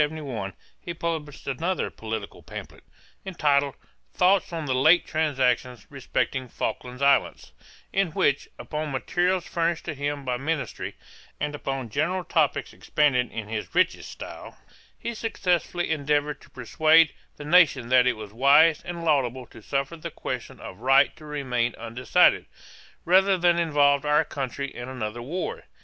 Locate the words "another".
1.46-1.90, 24.88-25.20